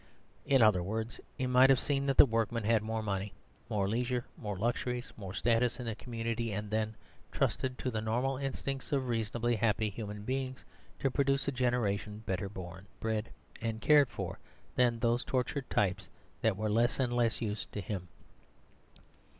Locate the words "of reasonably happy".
8.91-9.91